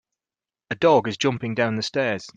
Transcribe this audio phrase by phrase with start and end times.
[0.71, 2.27] A dog is jumping down the stairs.